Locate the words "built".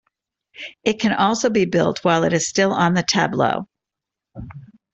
1.65-2.03